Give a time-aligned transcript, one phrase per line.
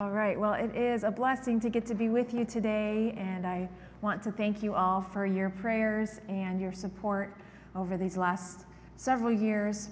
[0.00, 3.44] All right, well, it is a blessing to get to be with you today, and
[3.44, 3.68] I
[4.00, 7.34] want to thank you all for your prayers and your support
[7.74, 8.64] over these last
[8.96, 9.88] several years.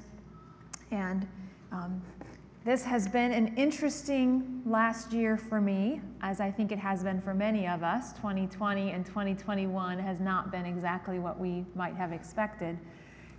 [0.92, 1.26] And
[1.72, 2.00] um,
[2.64, 7.20] this has been an interesting last year for me, as I think it has been
[7.20, 8.12] for many of us.
[8.12, 12.78] 2020 and 2021 has not been exactly what we might have expected.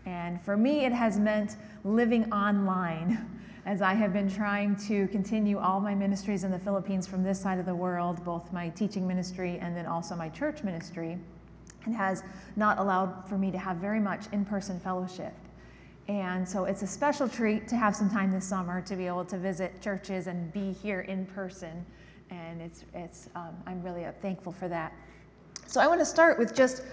[0.06, 1.56] And for me, it has meant
[1.86, 7.06] living online as I have been trying to continue all my ministries in the Philippines
[7.06, 10.64] from this side of the world, both my teaching ministry and then also my church
[10.64, 11.18] ministry,
[11.84, 12.24] and has
[12.56, 15.34] not allowed for me to have very much in person fellowship.
[16.08, 19.26] And so it's a special treat to have some time this summer to be able
[19.26, 21.86] to visit churches and be here in person.
[22.30, 24.94] And it's, it's, um, I'm really thankful for that.
[25.66, 26.84] So I want to start with just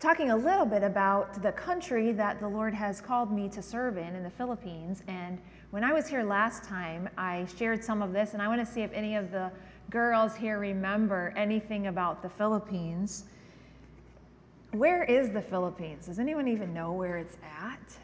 [0.00, 3.98] talking a little bit about the country that the Lord has called me to serve
[3.98, 5.02] in, in the Philippines.
[5.08, 5.38] And
[5.70, 8.66] when I was here last time, I shared some of this, and I want to
[8.66, 9.50] see if any of the
[9.90, 13.24] girls here remember anything about the Philippines.
[14.72, 16.06] Where is the Philippines?
[16.06, 17.96] Does anyone even know where it's at?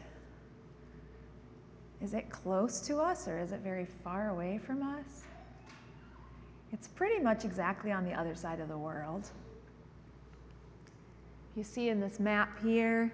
[2.01, 5.23] Is it close to us or is it very far away from us?
[6.73, 9.29] It's pretty much exactly on the other side of the world.
[11.55, 13.13] You see in this map here,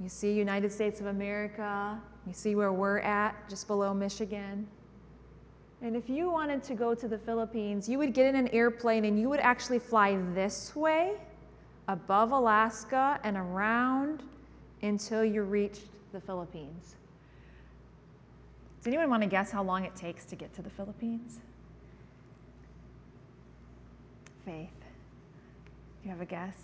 [0.00, 4.66] you see United States of America, you see where we're at, just below Michigan.
[5.82, 9.04] And if you wanted to go to the Philippines, you would get in an airplane
[9.04, 11.14] and you would actually fly this way
[11.88, 14.22] above Alaska and around
[14.82, 16.96] until you reached the Philippines.
[18.78, 21.40] Does anyone want to guess how long it takes to get to the Philippines?
[24.44, 24.68] Faith.
[26.02, 26.56] Do you have a guess?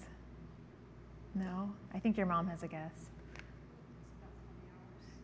[1.34, 1.72] No?
[1.94, 3.11] I think your mom has a guess.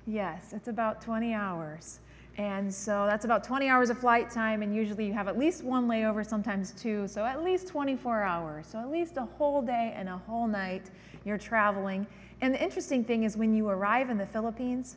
[0.09, 2.01] Yes, it's about 20 hours.
[2.39, 5.63] And so that's about 20 hours of flight time, and usually you have at least
[5.63, 8.67] one layover, sometimes two, so at least 24 hours.
[8.67, 10.91] So at least a whole day and a whole night
[11.27, 12.07] you're traveling.
[12.41, 14.97] And the interesting thing is when you arrive in the Philippines,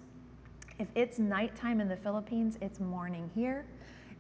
[0.80, 3.66] if it's nighttime in the Philippines, it's morning here.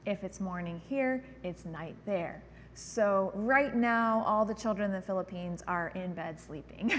[0.05, 2.43] If it's morning here, it's night there.
[2.73, 6.93] So right now, all the children in the Philippines are in bed sleeping.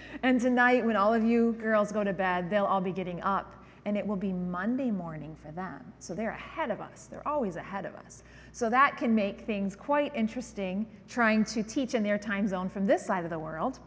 [0.22, 3.56] and tonight, when all of you girls go to bed, they'll all be getting up
[3.84, 5.80] and it will be Monday morning for them.
[5.98, 7.08] So they're ahead of us.
[7.10, 8.22] They're always ahead of us.
[8.52, 12.86] So that can make things quite interesting trying to teach in their time zone from
[12.86, 13.78] this side of the world.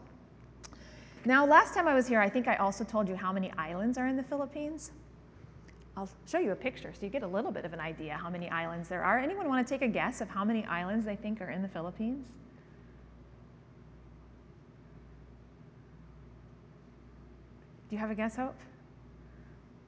[1.24, 3.96] Now, last time I was here, I think I also told you how many islands
[3.96, 4.90] are in the Philippines.
[5.96, 8.28] I'll show you a picture so you get a little bit of an idea how
[8.28, 9.18] many islands there are.
[9.18, 11.68] Anyone want to take a guess of how many islands they think are in the
[11.68, 12.26] Philippines?
[17.88, 18.58] Do you have a guess, Hope?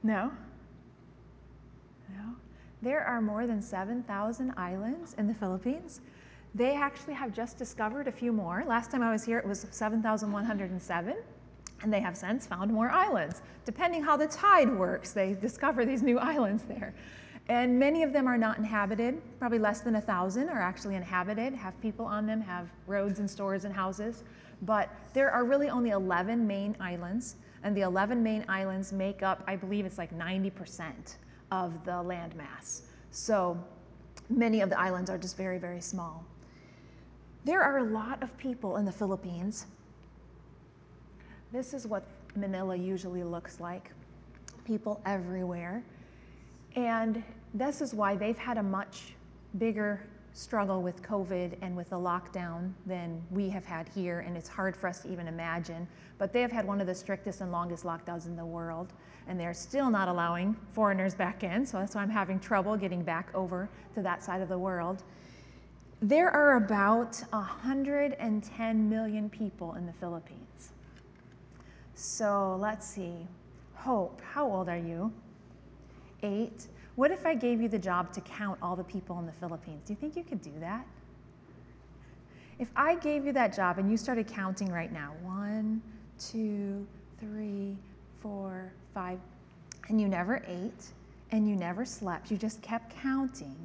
[0.01, 0.31] No?
[2.15, 2.35] No?
[2.81, 5.99] There are more than 7,000 islands in the Philippines.
[6.55, 8.63] They actually have just discovered a few more.
[8.65, 11.15] Last time I was here, it was 7,107.
[11.81, 13.41] And they have since found more islands.
[13.65, 16.93] Depending how the tide works, they discover these new islands there.
[17.49, 19.21] And many of them are not inhabited.
[19.39, 23.29] Probably less than a thousand are actually inhabited, have people on them, have roads and
[23.29, 24.23] stores and houses.
[24.63, 27.35] But there are really only 11 main islands.
[27.63, 31.15] And the 11 main islands make up, I believe it's like 90%
[31.51, 32.83] of the land mass.
[33.11, 33.57] So
[34.29, 36.25] many of the islands are just very, very small.
[37.45, 39.67] There are a lot of people in the Philippines
[41.51, 42.03] this is what
[42.35, 43.91] Manila usually looks like
[44.65, 45.83] people everywhere.
[46.75, 49.15] And this is why they've had a much
[49.57, 54.47] bigger struggle with COVID and with the lockdown than we have had here, and it's
[54.47, 55.87] hard for us to even imagine.
[56.19, 58.93] But they have had one of the strictest and longest lockdowns in the world,
[59.27, 63.01] and they're still not allowing foreigners back in, so that's why I'm having trouble getting
[63.01, 65.01] back over to that side of the world.
[66.01, 70.69] There are about 110 million people in the Philippines.
[71.97, 73.27] So let's see.
[73.73, 75.11] Hope, how old are you?
[76.21, 76.67] Eight.
[76.95, 79.81] What if I gave you the job to count all the people in the Philippines?
[79.83, 80.85] Do you think you could do that?
[82.59, 85.81] If I gave you that job and you started counting right now one,
[86.19, 86.85] two,
[87.19, 87.75] three,
[88.21, 89.17] four, five,
[89.89, 90.91] and you never ate
[91.31, 93.57] and you never slept, you just kept counting,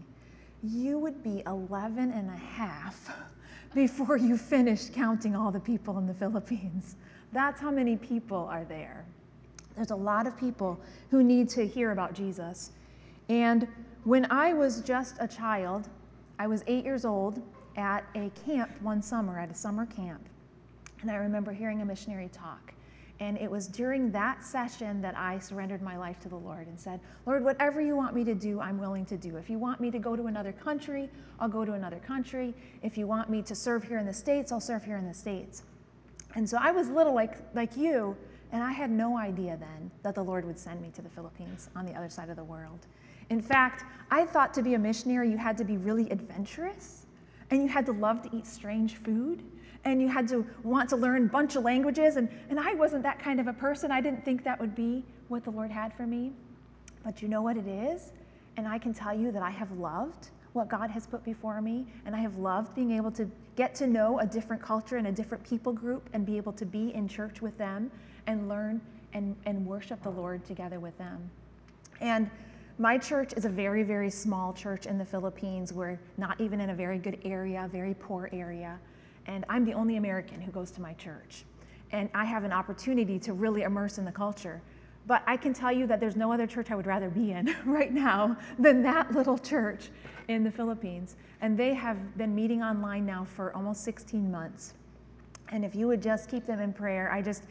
[0.63, 3.15] you would be 11 and a half
[3.75, 6.97] before you finished counting all the people in the Philippines.
[7.33, 9.05] That's how many people are there.
[9.77, 10.79] There's a lot of people
[11.11, 12.73] who need to hear about Jesus.
[13.29, 13.67] And
[14.05, 15.89] when I was just a child,
[16.39, 17.41] I was eight years old
[17.77, 20.29] at a camp one summer, at a summer camp.
[21.01, 22.75] And I remember hearing a missionary talk.
[23.21, 26.79] And it was during that session that I surrendered my life to the Lord and
[26.79, 29.37] said, Lord, whatever you want me to do, I'm willing to do.
[29.37, 31.09] If you want me to go to another country,
[31.39, 32.53] I'll go to another country.
[32.83, 35.15] If you want me to serve here in the States, I'll serve here in the
[35.15, 35.63] States.
[36.35, 38.17] And so I was little like, like you,
[38.53, 41.71] and I had no idea then that the Lord would send me to the Philippines
[41.75, 42.87] on the other side of the world.
[43.31, 47.07] In fact, I thought to be a missionary, you had to be really adventurous,
[47.51, 49.43] and you had to love to eat strange food,
[49.85, 52.17] and you had to want to learn a bunch of languages.
[52.17, 53.91] And, and I wasn't that kind of a person.
[53.91, 56.33] I didn't think that would be what the Lord had for me.
[57.05, 58.13] But you know what it is?
[58.57, 61.87] And I can tell you that I have loved what God has put before me,
[62.05, 65.13] and I have loved being able to get to know a different culture and a
[65.13, 67.91] different people group and be able to be in church with them
[68.27, 68.81] and learn
[69.15, 71.31] and, and worship the Lord together with them.
[72.01, 72.31] And
[72.79, 75.73] my church is a very, very small church in the Philippines.
[75.73, 78.79] We're not even in a very good area, very poor area
[79.27, 81.45] and I'm the only American who goes to my church.
[81.93, 84.63] And I have an opportunity to really immerse in the culture.
[85.07, 87.55] But I can tell you that there's no other church I would rather be in
[87.65, 89.91] right now than that little church
[90.29, 91.17] in the Philippines.
[91.41, 94.75] And they have been meeting online now for almost 16 months.
[95.49, 97.45] And if you would just keep them in prayer, I just,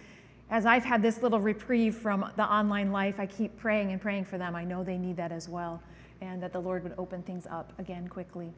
[0.50, 4.26] as I've had this little reprieve from the online life, I keep praying and praying
[4.26, 4.56] for them.
[4.56, 5.84] I know they need that as well,
[6.22, 8.52] and that the Lord would open things up again quickly.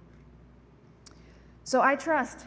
[1.65, 2.45] So I trust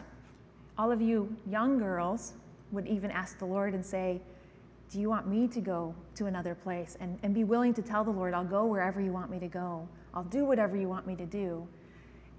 [0.77, 2.33] all of you young girls
[2.71, 4.21] would even ask the Lord and say,
[4.89, 6.97] Do you want me to go to another place?
[6.99, 9.47] And, and be willing to tell the Lord, I'll go wherever you want me to
[9.47, 9.87] go.
[10.13, 11.67] I'll do whatever you want me to do.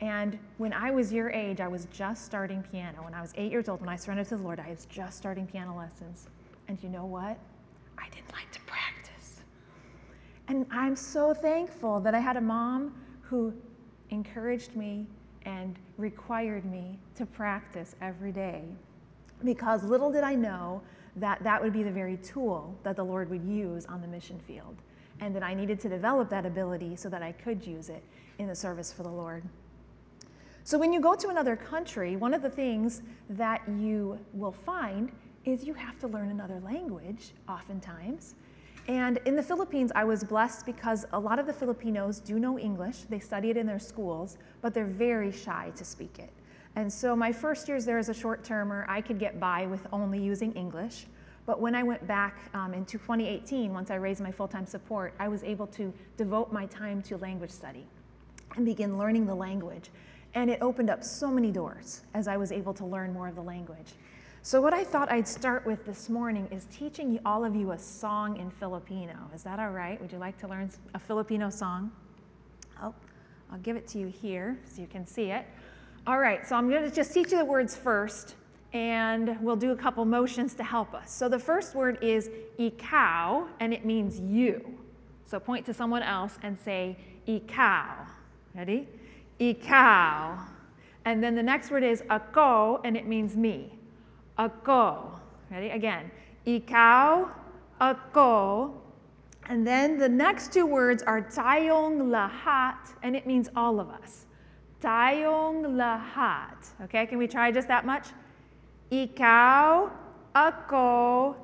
[0.00, 3.02] And when I was your age, I was just starting piano.
[3.02, 5.18] When I was eight years old, when I surrendered to the Lord, I was just
[5.18, 6.28] starting piano lessons.
[6.68, 7.38] And you know what?
[7.98, 9.40] I didn't like to practice.
[10.46, 13.52] And I'm so thankful that I had a mom who
[14.10, 15.06] encouraged me
[15.44, 18.64] and required me to practice every day
[19.44, 20.82] because little did I know
[21.20, 24.38] that that would be the very tool that the Lord would use on the mission
[24.40, 24.76] field
[25.20, 28.02] and that I needed to develop that ability so that I could use it
[28.38, 29.42] in the service for the Lord.
[30.64, 35.10] So when you go to another country, one of the things that you will find
[35.44, 38.34] is you have to learn another language oftentimes.
[38.86, 42.58] And in the Philippines, I was blessed because a lot of the Filipinos do know
[42.58, 43.02] English.
[43.08, 46.30] They study it in their schools, but they're very shy to speak it.
[46.78, 49.84] And so my first years there as a short termer, I could get by with
[49.92, 51.06] only using English.
[51.44, 55.12] But when I went back um, into 2018, once I raised my full time support,
[55.19, 57.84] I was able to devote my time to language study
[58.54, 59.90] and begin learning the language.
[60.34, 63.34] And it opened up so many doors as I was able to learn more of
[63.34, 63.94] the language.
[64.42, 67.78] So, what I thought I'd start with this morning is teaching all of you a
[67.78, 69.16] song in Filipino.
[69.34, 70.00] Is that all right?
[70.00, 71.90] Would you like to learn a Filipino song?
[72.80, 72.94] Oh,
[73.50, 75.44] I'll give it to you here so you can see it.
[76.08, 78.37] All right, so I'm going to just teach you the words first,
[78.72, 81.12] and we'll do a couple motions to help us.
[81.12, 84.78] So, the first word is ikaw, and it means you.
[85.26, 86.96] So, point to someone else and say
[87.26, 88.06] ikaw.
[88.55, 88.88] Ready?
[89.38, 90.46] Ikaw.
[91.05, 93.78] And then the next word is ako, and it means me
[94.38, 95.12] ako.
[95.50, 95.69] Ready?
[95.69, 96.11] Again.
[96.46, 97.28] Ikaw,
[97.82, 98.81] ako.
[99.50, 104.25] And then the next two words are tayong lahat, and it means all of us.
[104.80, 106.54] Tayong lahat.
[106.84, 108.08] Okay, can we try just that much?
[108.92, 109.90] Ikaw,
[110.34, 111.34] ako,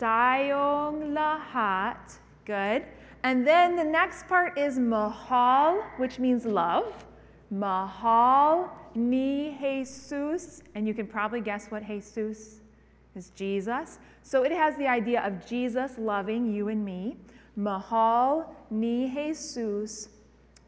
[0.00, 2.00] tayong lahat.
[2.44, 2.88] Good.
[3.22, 7.04] And then the next part is mahal, which means love.
[7.50, 12.60] Mahal ni Jesus, and you can probably guess what Jesus
[13.14, 13.98] is Jesus.
[14.22, 17.16] So it has the idea of Jesus loving you and me.
[17.56, 20.08] Mahal ni Jesus,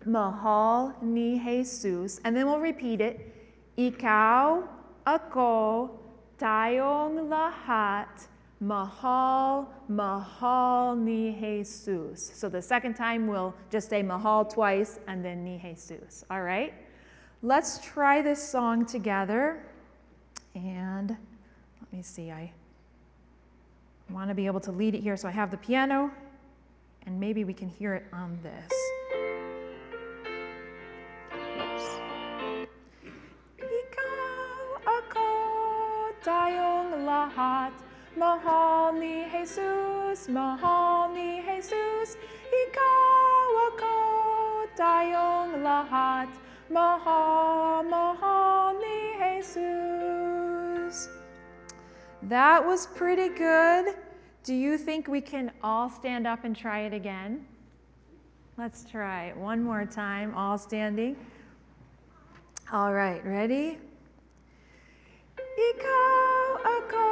[0.07, 2.21] mahal ni Jesus.
[2.25, 3.35] And then we'll repeat it.
[3.79, 4.65] Ikaw,
[5.07, 5.91] ako,
[6.39, 8.29] tayong lahat,
[8.61, 12.31] mahal, mahal ni Jesus.
[12.35, 16.25] So the second time we'll just say mahal twice and then ni Jesus.
[16.31, 16.75] All right?
[17.43, 19.65] Let's try this song together.
[20.55, 21.11] And
[21.81, 22.53] let me see, I
[24.11, 25.17] want to be able to lead it here.
[25.17, 26.11] So I have the piano,
[27.07, 28.80] and maybe we can hear it on this.
[36.21, 37.73] Tayong lahat
[38.19, 43.97] Mahal ni Jesus, mahal ni Jesus Ikaw ako
[44.75, 46.29] tayong lahat
[46.71, 51.11] Mahal, mahal ni Jesus.
[52.23, 53.97] That was pretty good.
[54.45, 57.45] Do you think we can all stand up and try it again?
[58.57, 61.17] Let's try it one more time, all standing.
[62.73, 63.79] All right, ready?
[65.61, 67.09] Ikaw ako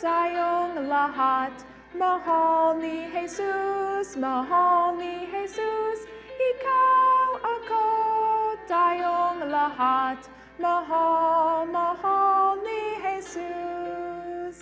[0.00, 1.52] tayong lahat.
[1.92, 7.84] Mahal ni Jesus, mahal ni Jesus, ikaw ako
[8.64, 10.16] tayong lahat.
[10.56, 14.56] Mahal, mahal ni Jesus.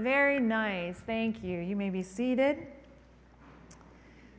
[0.00, 1.60] Very nice, thank you.
[1.60, 2.64] You may be seated.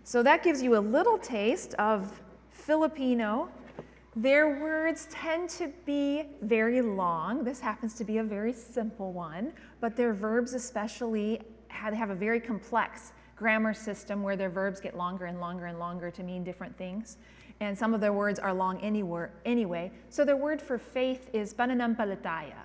[0.02, 3.54] So that gives you a little taste of Filipino.
[4.16, 7.44] Their words tend to be very long.
[7.44, 12.40] This happens to be a very simple one, but their verbs, especially, have a very
[12.40, 16.76] complex grammar system where their verbs get longer and longer and longer to mean different
[16.78, 17.18] things.
[17.60, 19.92] And some of their words are long anyway.
[20.10, 22.64] So their word for faith is pananampalataya.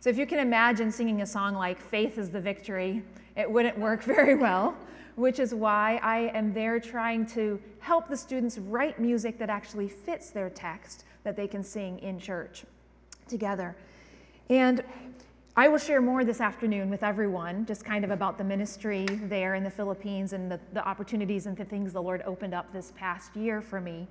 [0.00, 3.02] So if you can imagine singing a song like Faith is the Victory,
[3.36, 4.76] it wouldn't work very well,
[5.18, 9.88] which is why I am there trying to help the students write music that actually
[9.88, 12.64] fits their text that they can sing in church
[13.26, 13.76] together.
[14.48, 14.84] And
[15.56, 19.56] I will share more this afternoon with everyone, just kind of about the ministry there
[19.56, 22.92] in the Philippines and the, the opportunities and the things the Lord opened up this
[22.96, 24.06] past year for me.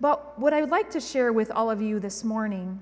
[0.00, 2.80] But what I would like to share with all of you this morning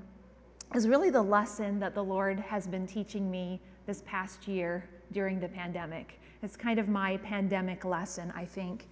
[0.75, 5.41] is really the lesson that the Lord has been teaching me this past year during
[5.41, 6.20] the pandemic.
[6.43, 8.89] It's kind of my pandemic lesson, I think.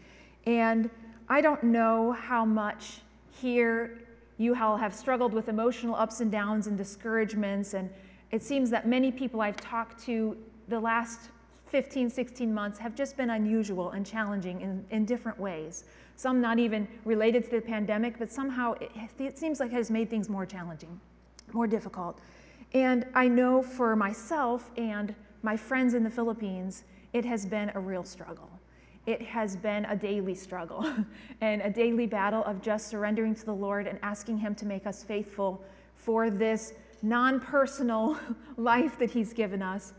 [0.47, 0.91] And
[1.29, 3.01] I don't know how much
[3.31, 3.99] here
[4.37, 7.91] you all have struggled with emotional ups and downs and discouragements and
[8.31, 10.37] it seems that many people I've talked to
[10.69, 11.31] the last
[11.67, 15.85] 15, 16 months have just been unusual and challenging in, in different ways.
[16.17, 19.91] Some not even related to the pandemic, but somehow it, it seems like it has
[19.91, 21.01] made things more challenging,
[21.53, 22.19] more difficult.
[22.75, 27.81] And I know for myself and my friends in the Philippines, it has been a
[27.81, 28.51] real struggle.
[29.07, 30.87] It has been a daily struggle
[31.41, 34.87] and a daily battle of just surrendering to the Lord and asking Him to make
[34.87, 35.63] us faithful
[35.95, 38.19] for this non personal
[38.57, 39.95] life that He's given us.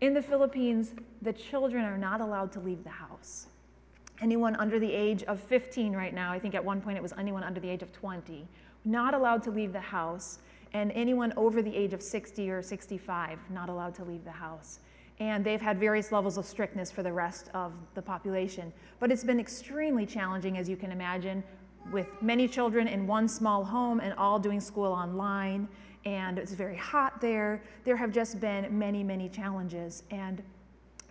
[0.00, 3.46] In the Philippines, the children are not allowed to leave the house.
[4.22, 7.14] Anyone under the age of 15 right now, I think at one point it was
[7.16, 8.46] anyone under the age of 20,
[8.84, 10.40] not allowed to leave the house.
[10.72, 14.80] And anyone over the age of 60 or 65, not allowed to leave the house.
[15.20, 18.72] And they've had various levels of strictness for the rest of the population.
[18.98, 21.44] But it's been extremely challenging, as you can imagine,
[21.92, 25.68] with many children in one small home and all doing school online
[26.04, 27.62] and it's very hot there.
[27.84, 30.02] There have just been many, many challenges.
[30.10, 30.42] And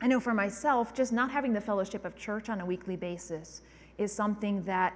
[0.02, 3.62] I know for myself, just not having the fellowship of church on a weekly basis
[3.98, 4.94] is something that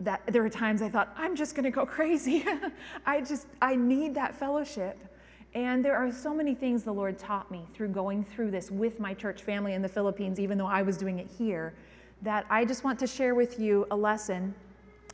[0.00, 2.44] that there are times I thought, I'm just gonna go crazy.
[3.04, 4.96] I just I need that fellowship.
[5.54, 9.00] And there are so many things the Lord taught me through going through this with
[9.00, 11.74] my church family in the Philippines, even though I was doing it here,
[12.22, 14.54] that I just want to share with you a lesson.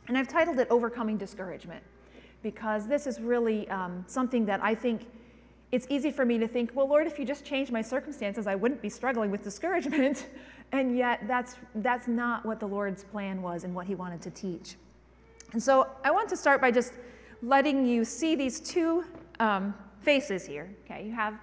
[0.07, 1.83] And I've titled it Overcoming Discouragement
[2.43, 5.07] because this is really um, something that I think
[5.71, 8.55] it's easy for me to think, well, Lord, if you just changed my circumstances, I
[8.55, 10.27] wouldn't be struggling with discouragement.
[10.71, 14.29] and yet, that's, that's not what the Lord's plan was and what He wanted to
[14.29, 14.75] teach.
[15.53, 16.93] And so, I want to start by just
[17.41, 19.03] letting you see these two
[19.39, 19.73] um,
[20.05, 20.69] faces here.
[20.85, 21.33] Okay, you have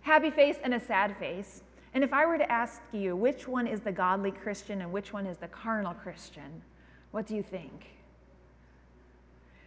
[0.00, 1.62] happy face and a sad face.
[1.92, 5.12] And if I were to ask you which one is the godly Christian and which
[5.12, 6.62] one is the carnal Christian,
[7.10, 7.86] what do you think?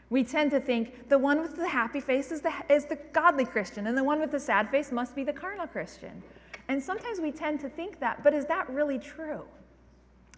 [0.10, 3.46] We tend to think the one with the happy face is the, is the godly
[3.46, 6.24] Christian, and the one with the sad face must be the carnal Christian.
[6.70, 9.44] And sometimes we tend to think that, but is that really true?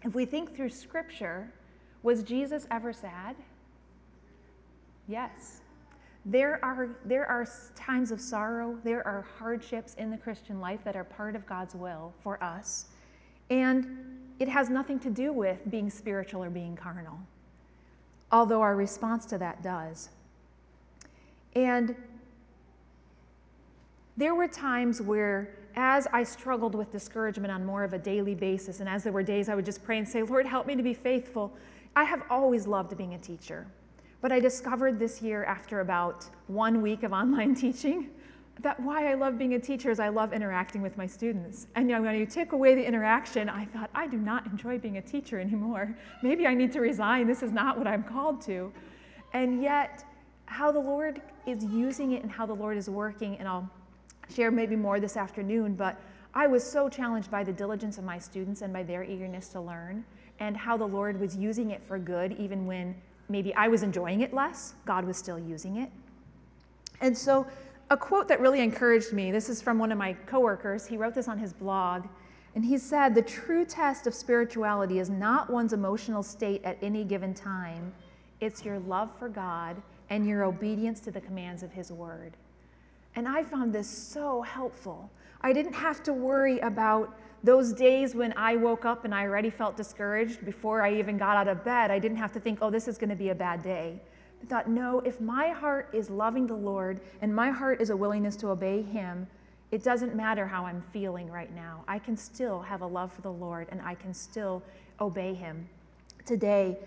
[0.04, 1.52] If we think through Scripture,
[2.02, 3.36] was Jesus ever sad?
[5.06, 5.60] Yes.
[6.24, 10.96] There are, there are times of sorrow, there are hardships in the Christian life that
[10.96, 12.86] are part of God's will for us.
[13.48, 17.18] And it has nothing to do with being spiritual or being carnal
[18.32, 20.10] although our response to that does.
[21.54, 21.96] And
[24.16, 28.80] there were times where, as I struggled with discouragement on more of a daily basis,
[28.80, 30.82] and as there were days I would just pray and say, Lord, help me to
[30.82, 31.52] be faithful,
[31.96, 33.66] I have always loved being a teacher.
[34.20, 38.10] But I discovered this year, after about one week of online teaching,
[38.60, 41.66] that why I love being a teacher is I love interacting with my students.
[41.74, 44.78] And you know, when you take away the interaction, I thought, I do not enjoy
[44.78, 45.96] being a teacher anymore.
[46.22, 47.26] Maybe I need to resign.
[47.26, 48.72] This is not what I'm called to.
[49.32, 50.04] And yet,
[50.46, 53.70] how the Lord is using it and how the Lord is working, and I'll
[54.34, 55.96] share maybe more this afternoon, but
[56.34, 59.60] I was so challenged by the diligence of my students and by their eagerness to
[59.60, 60.04] learn,
[60.40, 62.96] and how the Lord was using it for good, even when
[63.30, 65.90] maybe I was enjoying it less, God was still using it.
[67.00, 67.46] And so
[67.88, 69.30] a quote that really encouraged me.
[69.30, 70.86] This is from one of my coworkers.
[70.86, 72.06] He wrote this on his blog.
[72.54, 77.04] And he said, The true test of spirituality is not one's emotional state at any
[77.04, 77.92] given time,
[78.40, 82.36] it's your love for God and your obedience to the commands of His Word.
[83.14, 85.10] And I found this so helpful.
[85.40, 89.50] I didn't have to worry about those days when I woke up and I already
[89.50, 91.90] felt discouraged before I even got out of bed.
[91.90, 94.00] I didn't have to think, oh, this is going to be a bad day.
[94.42, 97.96] I thought, no, if my heart is loving the Lord and my heart is a
[97.96, 99.26] willingness to obey Him,
[99.70, 101.84] it doesn't matter how I'm feeling right now.
[101.86, 104.62] I can still have a love for the Lord and I can still
[105.00, 105.68] obey Him
[106.26, 106.78] today.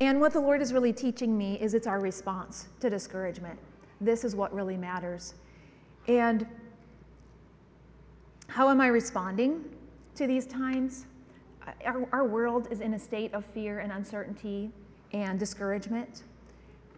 [0.00, 3.58] And what the Lord is really teaching me is it's our response to discouragement.
[4.00, 5.34] This is what really matters.
[6.06, 6.46] And
[8.46, 9.64] how am I responding
[10.18, 11.06] to these times?
[11.84, 14.70] Our, our world is in a state of fear and uncertainty
[15.12, 16.24] and discouragement.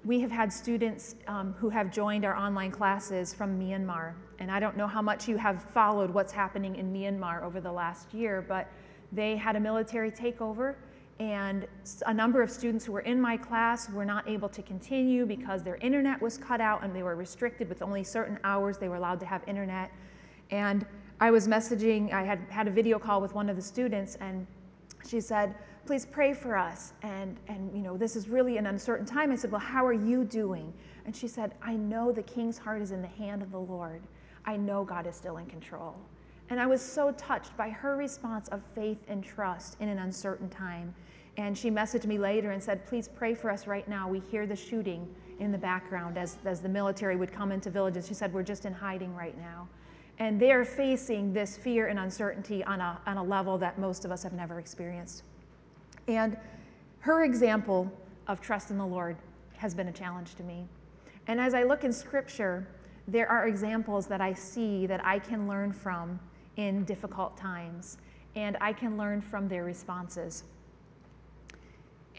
[0.06, 4.14] We have had students um, who have joined our online classes from Myanmar.
[4.38, 7.70] And I don't know how much you have followed what's happening in Myanmar over the
[7.70, 8.68] last year, but
[9.12, 10.76] they had a military takeover
[11.18, 11.66] and
[12.06, 15.62] a number of students who were in my class were not able to continue because
[15.62, 18.96] their internet was cut out and they were restricted with only certain hours they were
[18.96, 19.92] allowed to have internet.
[20.50, 20.86] And
[21.20, 24.46] I was messaging, I had had a video call with one of the students, and
[25.06, 25.54] she said,
[25.86, 26.92] please pray for us.
[27.02, 29.30] And, and you know, this is really an uncertain time.
[29.32, 30.72] I said, well, how are you doing?
[31.04, 34.02] And she said, I know the king's heart is in the hand of the Lord.
[34.46, 35.96] I know God is still in control.
[36.48, 40.48] And I was so touched by her response of faith and trust in an uncertain
[40.48, 40.94] time.
[41.36, 44.08] And she messaged me later and said, Please pray for us right now.
[44.08, 45.08] We hear the shooting
[45.38, 48.08] in the background as, as the military would come into villages.
[48.08, 49.68] She said, We're just in hiding right now.
[50.20, 54.12] And they're facing this fear and uncertainty on a, on a level that most of
[54.12, 55.24] us have never experienced.
[56.06, 56.36] And
[57.00, 57.90] her example
[58.28, 59.16] of trust in the Lord
[59.56, 60.66] has been a challenge to me.
[61.26, 62.68] And as I look in scripture,
[63.08, 66.20] there are examples that I see that I can learn from
[66.56, 67.96] in difficult times,
[68.36, 70.44] and I can learn from their responses.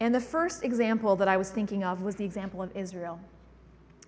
[0.00, 3.20] And the first example that I was thinking of was the example of Israel.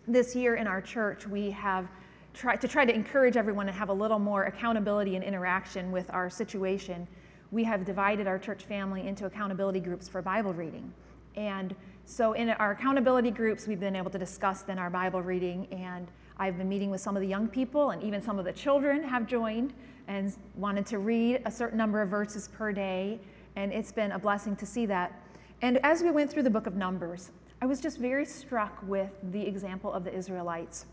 [0.08, 1.88] This year in our church, we have
[2.34, 6.10] tried to try to encourage everyone to have a little more accountability and interaction with
[6.12, 7.06] our situation.
[7.50, 10.92] We have divided our church family into accountability groups for Bible reading.
[11.36, 11.74] And
[12.04, 16.10] so in our accountability groups, we've been able to discuss then our Bible reading and
[16.36, 19.04] I've been meeting with some of the young people, and even some of the children
[19.04, 19.72] have joined
[20.08, 23.20] and wanted to read a certain number of verses per day.
[23.54, 25.22] And it's been a blessing to see that.
[25.62, 27.30] And as we went through the book of Numbers,
[27.62, 30.86] I was just very struck with the example of the Israelites.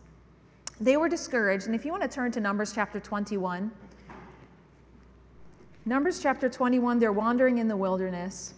[0.82, 3.70] They were discouraged, and if you want to turn to Numbers chapter 21,
[5.86, 8.56] Numbers chapter 21, they're wandering in the wilderness.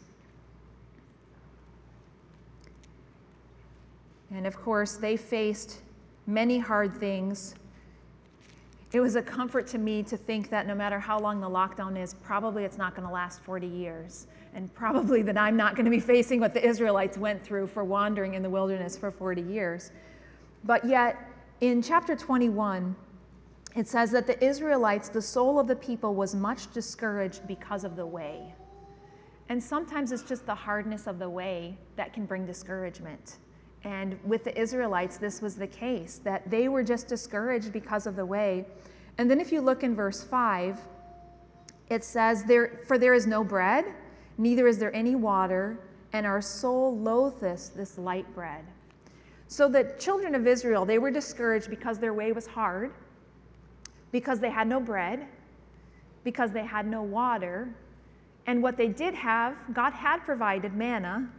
[4.33, 5.81] And of course, they faced
[6.25, 7.55] many hard things.
[8.93, 12.01] It was a comfort to me to think that no matter how long the lockdown
[12.01, 15.85] is, probably it's not going to last 40 years and probably that I'm not going
[15.85, 19.41] to be facing what the Israelites went through for wandering in the wilderness for 40
[19.41, 19.91] years.
[20.63, 21.17] But yet,
[21.61, 22.95] in chapter 21,
[23.75, 27.95] it says that the Israelites, the soul of the people, was much discouraged because of
[27.95, 28.53] the way.
[29.49, 33.37] And sometimes it's just the hardness of the way that can bring discouragement.
[33.83, 38.15] And with the Israelites, this was the case, that they were just discouraged because of
[38.15, 38.65] the way.
[39.17, 40.79] And then if you look in verse 5,
[41.89, 43.85] it says, there, For there is no bread,
[44.37, 45.77] neither is there any water,
[46.13, 48.65] and our soul loatheth this light bread.
[49.47, 52.91] So the children of Israel, they were discouraged because their way was hard,
[54.11, 55.27] because they had no bread,
[56.23, 57.73] because they had no water,
[58.45, 61.29] and what they did have, God had provided manna,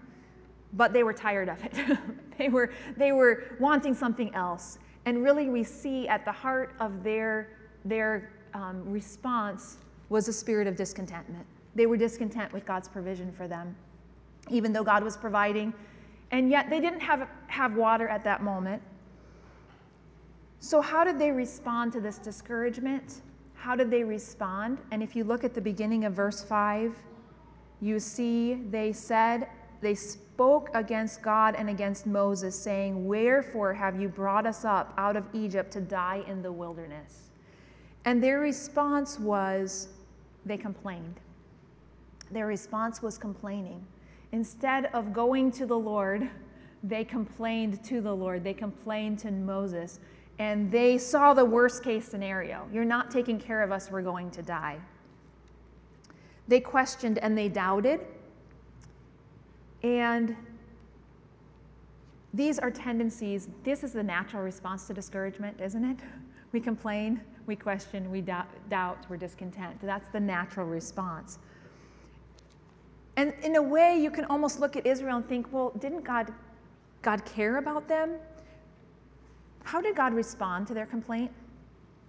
[0.73, 1.99] but they were tired of it.
[2.39, 4.79] they, were, they were wanting something else.
[5.05, 7.51] And really, we see at the heart of their,
[7.85, 11.45] their um, response was a spirit of discontentment.
[11.75, 13.77] They were discontent with God's provision for them,
[14.49, 15.75] even though God was providing.
[16.31, 18.83] And yet they didn't have, have water at that moment.
[20.61, 23.21] So, how did they respond to this discouragement?
[23.55, 24.79] How did they respond?
[24.91, 26.95] And if you look at the beginning of verse 5,
[27.81, 29.49] you see they said,
[29.81, 35.17] they spoke against God and against Moses, saying, Wherefore have you brought us up out
[35.17, 37.29] of Egypt to die in the wilderness?
[38.07, 39.89] And their response was,
[40.47, 41.21] they complained.
[42.31, 43.85] Their response was complaining.
[44.35, 46.29] Instead of going to the Lord,
[46.83, 48.43] they complained to the Lord.
[48.43, 50.01] They complained to Moses.
[50.41, 52.67] And they saw the worst case scenario.
[52.73, 54.81] You're not taking care of us, we're going to die.
[56.49, 58.01] They questioned and they doubted.
[59.85, 60.35] And
[62.33, 65.99] these are tendencies, this is the natural response to discouragement, isn't it?
[66.51, 69.81] We complain, we question, we doubt, doubt we're discontent.
[69.81, 71.39] That's the natural response.
[73.17, 76.33] And in a way, you can almost look at Israel and think, well, didn't God,
[77.03, 78.17] God care about them?
[79.63, 81.31] How did God respond to their complaint?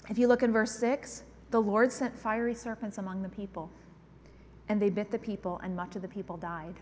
[0.09, 3.69] if you look in verse 6, the Lord sent fiery serpents among the people,
[4.69, 6.75] and they bit the people, and much of the people died.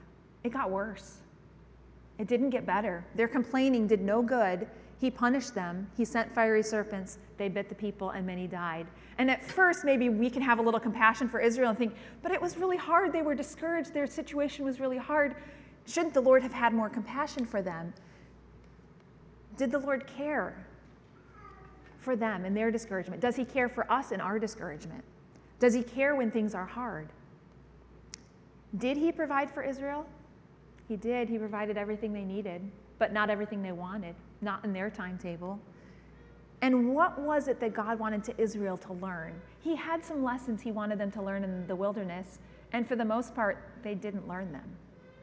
[0.44, 1.20] It got worse.
[2.18, 3.06] It didn't get better.
[3.16, 4.68] Their complaining did no good.
[5.04, 5.90] He punished them.
[5.98, 7.18] He sent fiery serpents.
[7.36, 8.88] They bit the people, and many died.
[9.18, 12.32] And at first, maybe we can have a little compassion for Israel and think, but
[12.32, 13.12] it was really hard.
[13.12, 13.94] They were discouraged.
[13.94, 15.36] Their situation was really hard.
[15.86, 17.94] Shouldn't the Lord have had more compassion for them?
[19.58, 20.66] Did the Lord care
[21.98, 23.22] for them in their discouragement?
[23.22, 25.04] Does He care for us in our discouragement?
[25.60, 27.10] Does He care when things are hard?
[28.78, 30.06] Did He provide for Israel?
[30.88, 31.28] He did.
[31.28, 32.62] He provided everything they needed,
[33.00, 35.60] but not everything they wanted, not in their timetable.
[36.62, 39.40] And what was it that God wanted to Israel to learn?
[39.60, 42.40] He had some lessons he wanted them to learn in the wilderness,
[42.72, 44.78] and for the most part, they didn't learn them.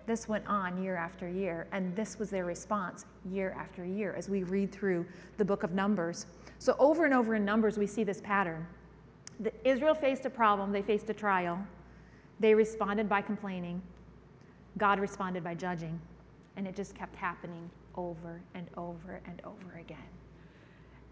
[0.06, 4.28] This went on year after year, and this was their response year after year as
[4.28, 5.06] we read through
[5.36, 6.26] the book of Numbers.
[6.58, 8.66] So, over and over in Numbers, we see this pattern.
[9.38, 11.58] The, Israel faced a problem, they faced a trial,
[12.38, 13.80] they responded by complaining,
[14.78, 16.00] God responded by judging,
[16.56, 19.98] and it just kept happening over and over and over again.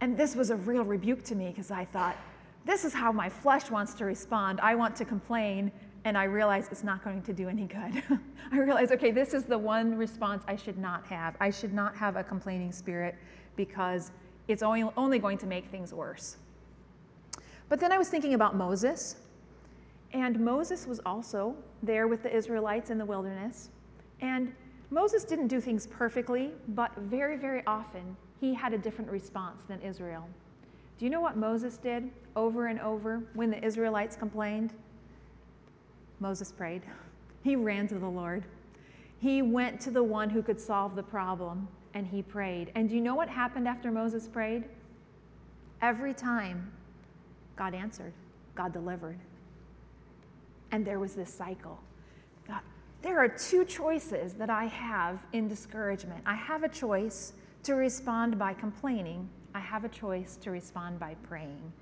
[0.01, 2.17] And this was a real rebuke to me because I thought,
[2.65, 4.61] this is how my flesh wants to respond.
[4.61, 5.73] I want to complain,
[6.05, 8.03] and I realize it's not going to do any good.
[8.53, 11.37] I realize, okay, this is the one response I should not have.
[11.41, 13.17] I should not have a complaining spirit
[13.57, 14.13] because
[14.49, 16.37] it's only, only going to make things worse.
[17.69, 19.17] But then I was thinking about Moses,
[20.13, 23.71] and Moses was also there with the Israelites in the wilderness.
[24.21, 24.55] And
[24.91, 29.81] Moses didn't do things perfectly, but very, very often he had a different response than
[29.83, 30.29] Israel.
[30.99, 34.73] Do you know what Moses did over and over when the Israelites complained?
[36.21, 36.83] Moses prayed.
[37.45, 38.45] He ran to the Lord.
[39.21, 42.73] He went to the one who could solve the problem and he prayed.
[42.75, 44.65] And do you know what happened after Moses prayed?
[45.81, 46.73] Every time,
[47.57, 48.13] God answered,
[48.57, 49.19] God delivered.
[50.73, 51.79] And there was this cycle.
[53.03, 56.23] There are two choices that I have in discouragement.
[56.27, 57.33] I have a choice
[57.63, 61.73] to respond by complaining, I have a choice to respond by praying.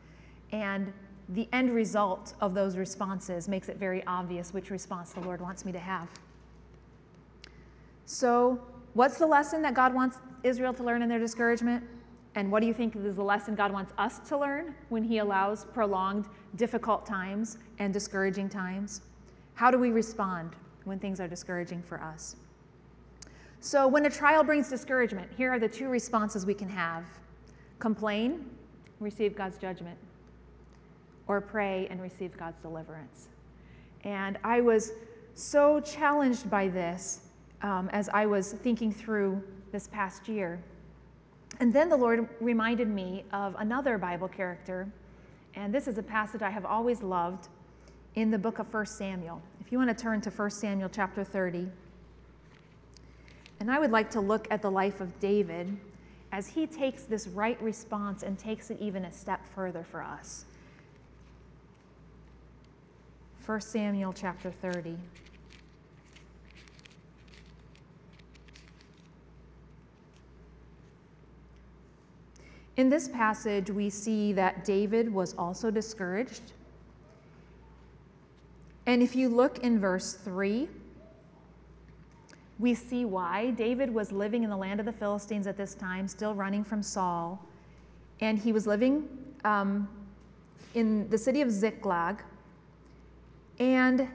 [0.52, 0.92] And
[1.28, 5.64] the end result of those responses makes it very obvious which response the Lord wants
[5.64, 6.08] me to have.
[8.04, 8.60] So,
[8.94, 11.82] what's the lesson that God wants Israel to learn in their discouragement?
[12.36, 15.18] And what do you think is the lesson God wants us to learn when He
[15.18, 19.00] allows prolonged, difficult times and discouraging times?
[19.54, 20.54] How do we respond
[20.86, 22.36] when things are discouraging for us?
[23.60, 27.04] So, when a trial brings discouragement, here are the two responses we can have
[27.78, 28.48] complain,
[29.00, 29.98] receive God's judgment,
[31.26, 33.28] or pray and receive God's deliverance.
[34.04, 34.92] And I was
[35.34, 37.20] so challenged by this
[37.62, 40.60] um, as I was thinking through this past year.
[41.60, 44.88] And then the Lord reminded me of another Bible character,
[45.54, 47.48] and this is a passage I have always loved
[48.16, 49.42] in the book of 1 Samuel.
[49.60, 51.68] If you want to turn to 1 Samuel chapter 30.
[53.60, 55.76] And I would like to look at the life of David
[56.32, 60.46] as he takes this right response and takes it even a step further for us.
[63.44, 64.96] 1 Samuel chapter 30.
[72.76, 76.52] In this passage, we see that David was also discouraged.
[78.86, 80.68] And if you look in verse 3,
[82.58, 83.50] we see why.
[83.50, 86.82] David was living in the land of the Philistines at this time, still running from
[86.82, 87.44] Saul.
[88.20, 89.08] And he was living
[89.44, 89.88] um,
[90.74, 92.22] in the city of Ziklag.
[93.58, 94.08] And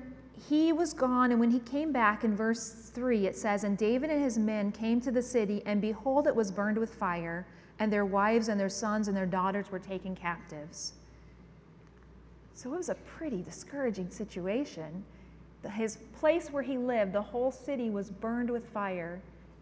[0.49, 4.09] he was gone, and when he came back in verse 3, it says, And David
[4.09, 7.45] and his men came to the city, and behold, it was burned with fire
[7.81, 10.93] and their wives and their sons and their daughters were taken captives.
[12.61, 15.03] So it was a pretty discouraging situation.
[15.73, 19.19] His place where he lived, the whole city was burned with fire,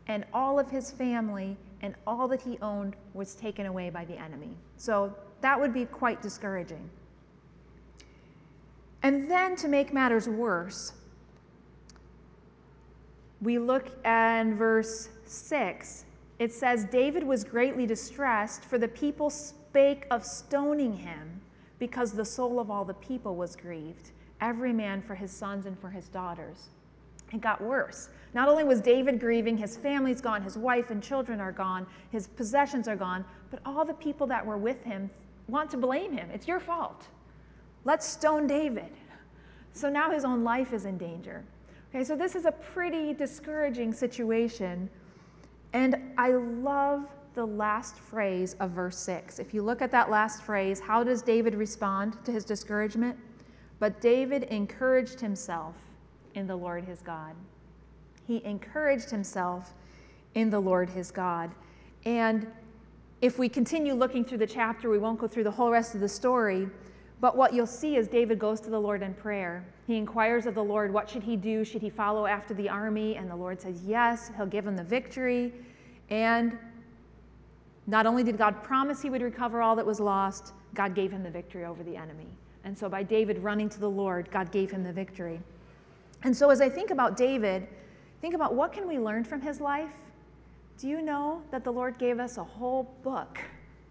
[0.08, 4.18] and all of his family and all that he owned was taken away by the
[4.18, 4.50] enemy.
[4.76, 6.90] So that would be quite discouraging.
[9.02, 10.92] And then to make matters worse,
[13.42, 16.04] we look at verse 6
[16.40, 21.39] it says, David was greatly distressed, for the people spake of stoning him,
[21.80, 24.12] because the soul of all the people was grieved,
[24.42, 26.70] every man for his sons and for his daughters.
[27.32, 28.10] It got worse.
[28.34, 32.28] Not only was David grieving, his family's gone, his wife and children are gone, his
[32.28, 35.10] possessions are gone, but all the people that were with him
[35.48, 36.30] want to blame him.
[36.32, 37.08] It's your fault.
[37.86, 38.92] Let's stone David.
[39.74, 41.44] So now his own life is in danger.
[41.94, 44.90] Okay, so this is a pretty discouraging situation
[45.74, 47.06] and I love
[47.40, 49.40] the last phrase of verse 6.
[49.40, 53.18] If you look at that last phrase, how does David respond to his discouragement?
[53.80, 55.78] But David encouraged himself
[56.34, 57.34] in the Lord his God.
[58.28, 59.74] He encouraged himself
[60.36, 61.52] in the Lord his God.
[62.04, 62.46] And
[63.22, 66.02] if we continue looking through the chapter, we won't go through the whole rest of
[66.02, 66.68] the story.
[67.22, 69.66] But what you'll see is David goes to the Lord in prayer.
[69.88, 71.64] He inquires of the Lord, what should he do?
[71.64, 73.16] Should he follow after the army?
[73.16, 75.54] And the Lord says, yes, he'll give him the victory.
[76.10, 76.58] And
[77.90, 81.24] not only did God promise he would recover all that was lost, God gave him
[81.24, 82.28] the victory over the enemy.
[82.64, 85.42] And so by David running to the Lord, God gave him the victory.
[86.24, 87.68] And so as I think about David,
[88.22, 89.96] think about what can we learn from his life?
[90.78, 93.40] Do you know that the Lord gave us a whole book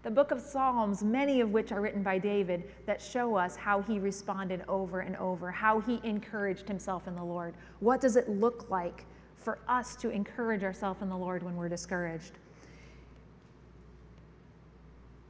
[0.01, 3.81] the book of Psalms, many of which are written by David, that show us how
[3.81, 7.53] he responded over and over, how he encouraged himself in the Lord.
[7.81, 11.67] What does it look like for us to encourage ourselves in the Lord when we're
[11.67, 12.31] discouraged?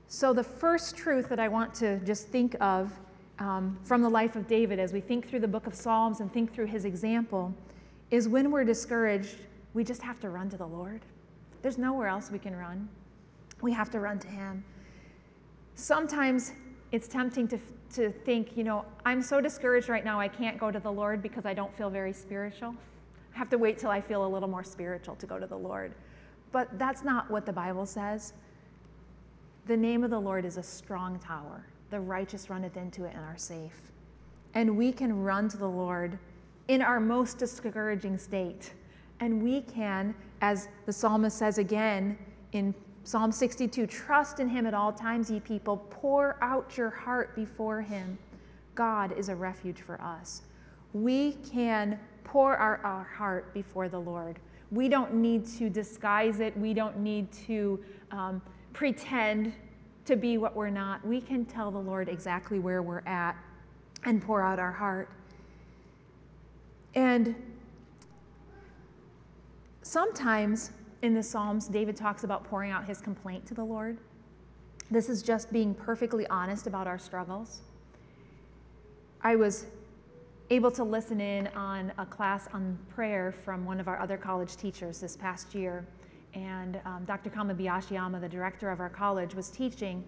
[0.09, 2.91] So, the first truth that I want to just think of
[3.39, 6.29] um, from the life of David as we think through the book of Psalms and
[6.31, 7.53] think through his example
[8.11, 9.37] is when we're discouraged,
[9.73, 11.01] we just have to run to the Lord.
[11.61, 12.89] There's nowhere else we can run
[13.61, 14.63] we have to run to Him.
[15.75, 16.53] Sometimes
[16.91, 17.59] it's tempting to,
[17.93, 21.21] to think, you know, I'm so discouraged right now, I can't go to the Lord
[21.21, 22.75] because I don't feel very spiritual.
[23.33, 25.57] I have to wait till I feel a little more spiritual to go to the
[25.57, 25.93] Lord.
[26.51, 28.33] But that's not what the Bible says.
[29.69, 31.63] The name of the Lord is a strong tower.
[31.91, 33.91] The righteous runneth into it and are safe.
[34.55, 36.17] And we can run to the Lord
[36.69, 38.73] in our most discouraging state.
[39.19, 42.17] And we can, as the psalmist says again
[42.51, 45.77] in Psalm 62 Trust in him at all times, ye people.
[45.91, 48.17] Pour out your heart before him.
[48.73, 50.41] God is a refuge for us.
[50.93, 54.39] We can pour our, our heart before the Lord.
[54.71, 57.79] We don't need to disguise it, we don't need to
[58.09, 58.41] um,
[58.73, 59.53] pretend
[60.05, 61.05] to be what we're not.
[61.05, 63.35] We can tell the Lord exactly where we're at
[64.05, 65.09] and pour out our heart.
[66.95, 67.35] And
[69.81, 73.97] sometimes in the Psalms, David talks about pouring out his complaint to the Lord.
[74.91, 77.61] This is just being perfectly honest about our struggles.
[79.21, 79.65] I was
[80.49, 84.55] able to listen in on a class on prayer from one of our other college
[84.55, 85.85] teachers this past year.
[86.33, 87.29] And um, Dr.
[87.29, 90.03] Kamabayashiyama, the director of our college, was teaching.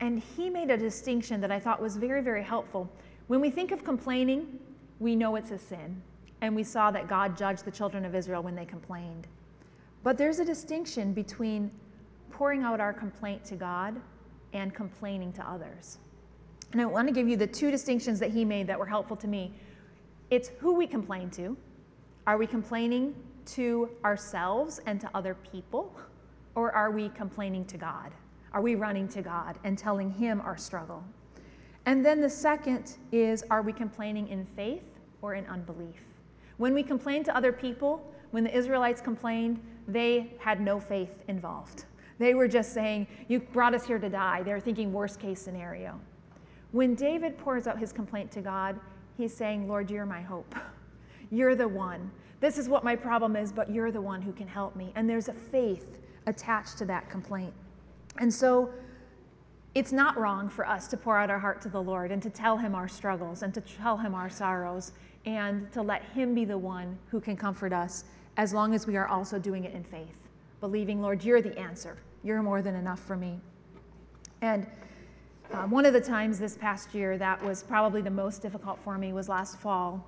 [0.00, 2.90] And he made a distinction that I thought was very, very helpful.
[3.26, 4.58] When we think of complaining,
[4.98, 6.02] we know it's a sin.
[6.40, 9.26] And we saw that God judged the children of Israel when they complained.
[10.02, 11.70] But there's a distinction between
[12.30, 14.00] pouring out our complaint to God
[14.54, 15.98] and complaining to others.
[16.72, 19.16] And I want to give you the two distinctions that he made that were helpful
[19.16, 19.52] to me.
[20.30, 21.56] It's who we complain to.
[22.26, 23.14] Are we complaining
[23.54, 25.94] to ourselves and to other people?
[26.54, 28.12] Or are we complaining to God?
[28.52, 31.04] Are we running to God and telling Him our struggle?
[31.86, 36.02] And then the second is are we complaining in faith or in unbelief?
[36.56, 41.84] When we complain to other people, when the Israelites complained, they had no faith involved.
[42.18, 44.42] They were just saying, You brought us here to die.
[44.42, 45.98] They're thinking worst case scenario.
[46.72, 48.78] When David pours out his complaint to God,
[49.16, 50.54] he's saying, Lord, you're my hope.
[51.30, 52.10] You're the one.
[52.40, 54.92] This is what my problem is, but you're the one who can help me.
[54.94, 57.52] And there's a faith attached to that complaint.
[58.18, 58.70] And so
[59.74, 62.30] it's not wrong for us to pour out our heart to the Lord and to
[62.30, 64.92] tell him our struggles and to tell him our sorrows
[65.26, 68.04] and to let him be the one who can comfort us
[68.36, 70.28] as long as we are also doing it in faith,
[70.60, 71.98] believing, Lord, you're the answer.
[72.24, 73.38] You're more than enough for me.
[74.40, 74.66] And
[75.52, 78.96] um, one of the times this past year that was probably the most difficult for
[78.98, 80.06] me was last fall.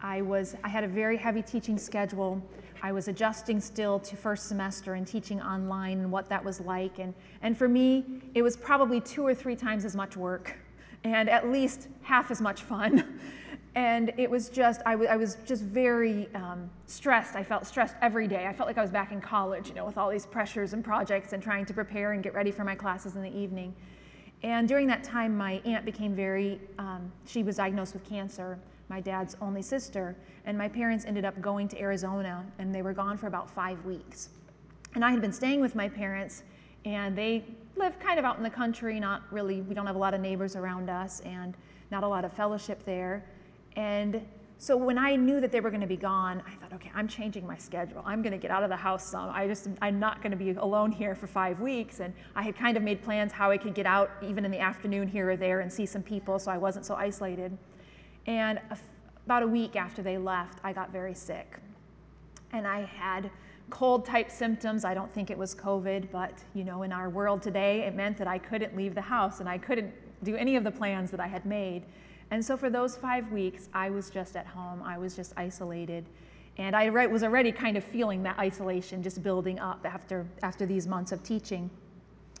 [0.00, 2.42] I was I had a very heavy teaching schedule.
[2.82, 6.98] I was adjusting still to first semester and teaching online and what that was like.
[6.98, 8.04] And, and for me,
[8.34, 10.56] it was probably two or three times as much work
[11.02, 13.20] and at least half as much fun.
[13.74, 18.46] and it was just I, was just very um, stressed i felt stressed every day
[18.46, 20.82] i felt like i was back in college you know with all these pressures and
[20.82, 23.74] projects and trying to prepare and get ready for my classes in the evening
[24.42, 29.00] and during that time my aunt became very um, she was diagnosed with cancer my
[29.00, 33.16] dad's only sister and my parents ended up going to arizona and they were gone
[33.16, 34.30] for about five weeks
[34.94, 36.42] and i had been staying with my parents
[36.84, 37.44] and they
[37.76, 40.20] live kind of out in the country not really we don't have a lot of
[40.20, 41.54] neighbors around us and
[41.90, 43.24] not a lot of fellowship there
[43.76, 44.22] and
[44.58, 47.06] so when I knew that they were going to be gone, I thought, okay, I'm
[47.08, 48.02] changing my schedule.
[48.06, 49.28] I'm going to get out of the house some.
[49.28, 52.00] I just, I'm not going to be alone here for five weeks.
[52.00, 54.58] And I had kind of made plans how I could get out even in the
[54.58, 57.56] afternoon here or there and see some people so I wasn't so isolated.
[58.26, 58.60] And
[59.24, 61.58] about a week after they left, I got very sick.
[62.52, 63.30] And I had
[63.70, 64.84] cold type symptoms.
[64.84, 68.16] I don't think it was COVID, but you know, in our world today, it meant
[68.18, 71.20] that I couldn't leave the house and I couldn't do any of the plans that
[71.20, 71.84] I had made.
[72.30, 74.82] And so for those five weeks, I was just at home.
[74.82, 76.06] I was just isolated.
[76.58, 80.86] And I was already kind of feeling that isolation just building up after, after these
[80.86, 81.70] months of teaching.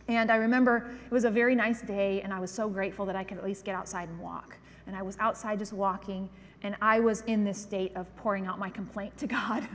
[0.08, 3.16] And I remember it was a very nice day, and I was so grateful that
[3.16, 4.56] I could at least get outside and walk.
[4.86, 6.28] And I was outside just walking,
[6.62, 9.66] and I was in this state of pouring out my complaint to God.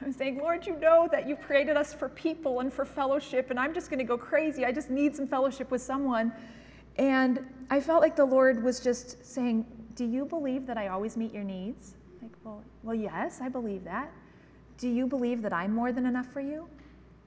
[0.00, 3.50] I was saying, Lord, you know that you've created us for people and for fellowship,
[3.50, 4.64] and I'm just going to go crazy.
[4.64, 6.32] I just need some fellowship with someone.
[6.96, 11.16] And I felt like the Lord was just saying, Do you believe that I always
[11.16, 11.94] meet your needs?
[12.20, 14.10] Like, well, well, yes, I believe that.
[14.76, 16.68] Do you believe that I'm more than enough for you?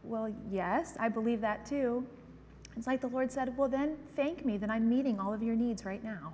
[0.03, 2.05] Well, yes, I believe that too.
[2.77, 5.55] It's like the Lord said, Well, then thank me that I'm meeting all of your
[5.55, 6.33] needs right now.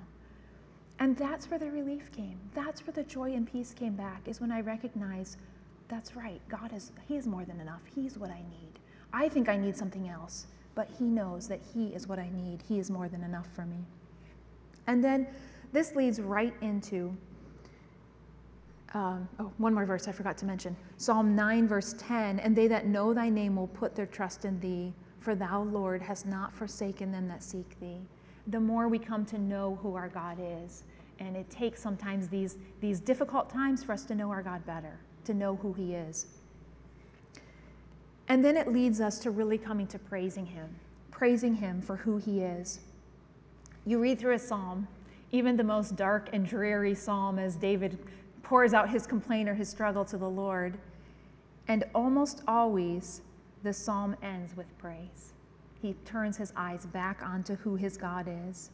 [1.00, 2.40] And that's where the relief came.
[2.56, 5.38] That's where the joy and peace came back, is when I recognized
[5.88, 6.42] that's right.
[6.50, 7.82] God is, He is more than enough.
[7.94, 8.80] He's what I need.
[9.14, 12.62] I think I need something else, but He knows that He is what I need.
[12.68, 13.86] He is more than enough for me.
[14.88, 15.28] And then
[15.72, 17.16] this leads right into
[18.94, 22.68] um, oh, one more verse I forgot to mention Psalm 9, verse 10 And they
[22.68, 26.54] that know thy name will put their trust in thee, for thou, Lord, hast not
[26.54, 28.00] forsaken them that seek thee.
[28.48, 30.84] The more we come to know who our God is,
[31.20, 35.00] and it takes sometimes these, these difficult times for us to know our God better,
[35.26, 36.28] to know who He is.
[38.30, 40.76] And then it leads us to really coming to praising Him,
[41.12, 42.80] praising Him for who He is.
[43.86, 44.88] You read through a psalm,
[45.32, 47.98] even the most dark and dreary psalm, as David
[48.44, 50.78] pours out his complaint or his struggle to the Lord.
[51.68, 53.22] And almost always,
[53.64, 55.34] the psalm ends with praise.
[55.82, 58.72] He turns his eyes back onto who his God is.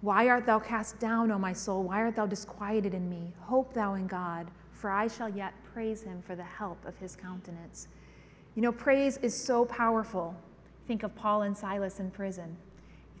[0.00, 1.82] Why art thou cast down, O my soul?
[1.82, 3.34] Why art thou disquieted in me?
[3.40, 7.14] Hope thou in God, for I shall yet praise him for the help of his
[7.16, 7.88] countenance.
[8.54, 10.34] You know, praise is so powerful.
[10.86, 12.56] Think of Paul and Silas in prison.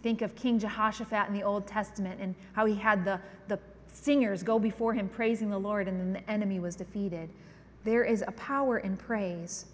[0.02, 3.58] Think of King Jehoshaphat in the Old Testament and how he had the, the
[3.92, 7.28] singers go before him praising the Lord, and then the enemy was defeated.
[7.84, 9.66] There is a power in praise.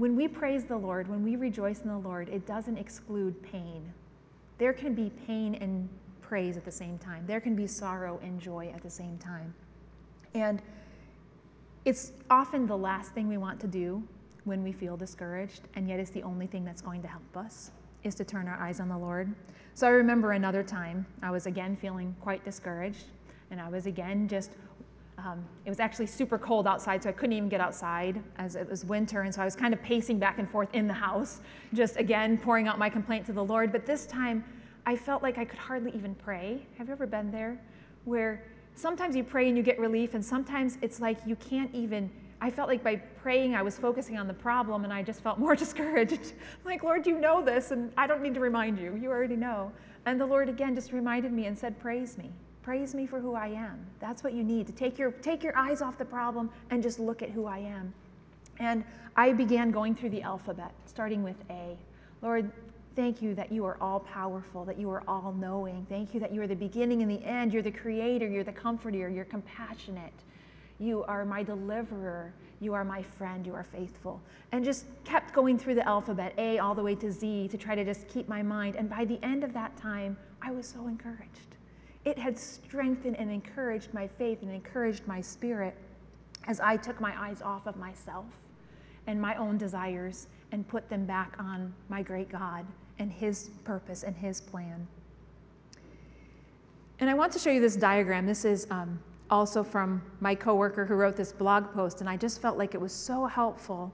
[0.00, 3.92] When we praise the Lord, when we rejoice in the Lord, it doesn't exclude pain.
[4.56, 5.90] There can be pain and
[6.22, 9.52] praise at the same time, there can be sorrow and joy at the same time.
[10.32, 10.62] And
[11.84, 14.02] it's often the last thing we want to do
[14.44, 17.70] when we feel discouraged, and yet it's the only thing that's going to help us
[18.02, 19.34] is to turn our eyes on the Lord.
[19.74, 23.04] So I remember another time I was again feeling quite discouraged,
[23.50, 24.52] and I was again just,
[25.24, 28.68] um, it was actually super cold outside, so I couldn't even get outside as it
[28.68, 31.40] was winter, and so I was kind of pacing back and forth in the house,
[31.74, 33.72] just again pouring out my complaint to the Lord.
[33.72, 34.44] But this time
[34.86, 36.66] I felt like I could hardly even pray.
[36.78, 37.60] Have you ever been there?
[38.04, 42.10] Where sometimes you pray and you get relief, and sometimes it's like you can't even
[42.42, 45.38] I felt like by praying, I was focusing on the problem and I just felt
[45.46, 46.32] more discouraged.
[46.64, 48.98] like, Lord, you know this, and I don't need to remind you.
[49.00, 49.72] You already know.
[50.06, 52.32] And the Lord again just reminded me and said, Praise me.
[52.62, 53.86] Praise me for who I am.
[54.00, 56.98] That's what you need to take your, take your eyes off the problem and just
[56.98, 57.94] look at who I am.
[58.58, 58.84] And
[59.16, 61.76] I began going through the alphabet, starting with A.
[62.20, 62.52] Lord,
[62.94, 65.86] thank you that you are all powerful, that you are all knowing.
[65.88, 67.52] Thank you that you are the beginning and the end.
[67.52, 70.12] You're the creator, you're the comforter, you're compassionate.
[70.78, 72.32] You are my deliverer.
[72.60, 73.46] You are my friend.
[73.46, 74.20] You are faithful.
[74.52, 77.74] And just kept going through the alphabet, A all the way to Z, to try
[77.74, 78.76] to just keep my mind.
[78.76, 81.49] And by the end of that time, I was so encouraged.
[82.04, 85.76] It had strengthened and encouraged my faith and encouraged my spirit
[86.46, 88.26] as I took my eyes off of myself
[89.06, 92.66] and my own desires and put them back on my great God
[92.98, 94.86] and His purpose and His plan.
[97.00, 98.26] And I want to show you this diagram.
[98.26, 102.42] This is um, also from my coworker who wrote this blog post, and I just
[102.42, 103.92] felt like it was so helpful.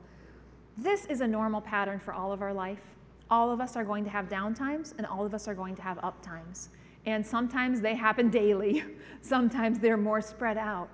[0.77, 2.83] This is a normal pattern for all of our life.
[3.31, 5.83] All of us are going to have downtimes, and all of us are going to
[5.83, 6.69] have uptimes.
[7.07, 8.85] And sometimes they happen daily,
[9.23, 10.88] sometimes they're more spread out.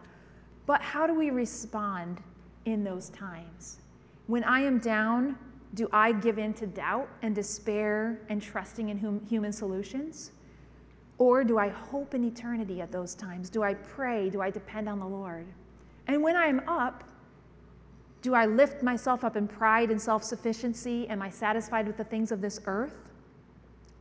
[0.66, 2.22] But how do we respond
[2.66, 3.78] in those times?
[4.26, 5.36] When I am down,
[5.74, 10.32] do I give in to doubt and despair and trusting in hum- human solutions?
[11.18, 13.48] Or do I hope in eternity at those times?
[13.48, 14.28] Do I pray?
[14.28, 15.46] Do I depend on the Lord?
[16.06, 17.04] And when I am up,
[18.22, 21.08] do I lift myself up in pride and self sufficiency?
[21.08, 23.11] Am I satisfied with the things of this earth?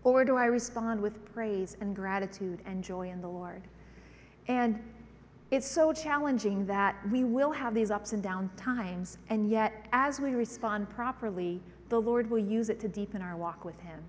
[0.04, 3.62] Or do I respond with praise and gratitude and joy in the Lord?
[4.48, 4.82] And
[5.52, 10.20] it's so challenging that we will have these ups and down times, and yet as
[10.20, 14.00] we respond properly, the Lord will use it to deepen our walk with Him.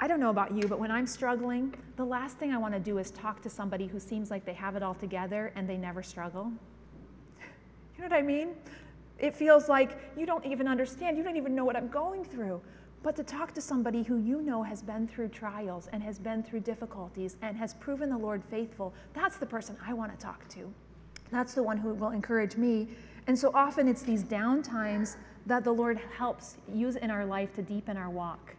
[0.00, 2.80] I don't know about you, but when I'm struggling, the last thing I want to
[2.80, 5.76] do is talk to somebody who seems like they have it all together and they
[5.76, 6.50] never struggle.
[7.38, 8.54] You know what I mean?
[9.18, 11.16] It feels like you don't even understand.
[11.16, 12.60] You don't even know what I'm going through.
[13.02, 16.42] But to talk to somebody who you know has been through trials and has been
[16.42, 20.48] through difficulties and has proven the Lord faithful, that's the person I want to talk
[20.50, 20.72] to.
[21.30, 22.88] That's the one who will encourage me.
[23.26, 27.54] And so often it's these down times that the Lord helps use in our life
[27.54, 28.54] to deepen our walk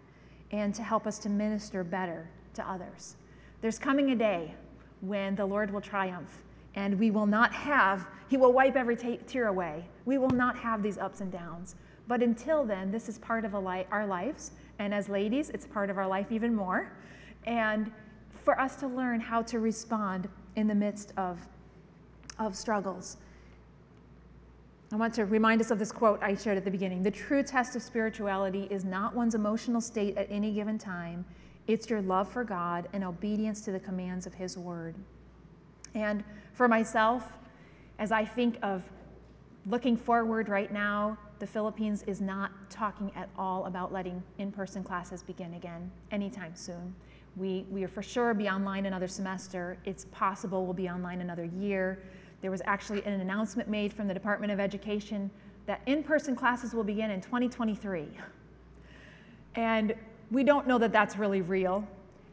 [0.52, 3.16] and to help us to minister better to others.
[3.62, 4.56] There's coming a day
[5.00, 6.44] when the Lord will triumph
[6.76, 9.86] and we will not have, He will wipe every t- tear away.
[10.06, 11.76] We will not have these ups and downs.
[12.08, 14.52] But until then, this is part of li- our lives.
[14.80, 16.92] And as ladies, it's part of our life even more.
[17.46, 17.92] And
[18.44, 21.40] for us to learn how to respond in the midst of,
[22.38, 23.18] of struggles.
[24.92, 27.02] I want to remind us of this quote I shared at the beginning.
[27.02, 31.26] The true test of spirituality is not one's emotional state at any given time,
[31.66, 34.96] it's your love for God and obedience to the commands of His Word.
[35.96, 36.24] And
[36.54, 37.38] for myself,
[37.98, 38.84] as I think of
[39.66, 44.82] looking forward right now, the Philippines is not talking at all about letting in person
[44.82, 46.96] classes begin again anytime soon.
[47.36, 49.78] We, we are for sure be online another semester.
[49.84, 52.02] It's possible we'll be online another year.
[52.40, 55.30] There was actually an announcement made from the Department of Education
[55.66, 58.08] that in person classes will begin in 2023.
[59.56, 59.94] And
[60.32, 61.86] we don't know that that's really real.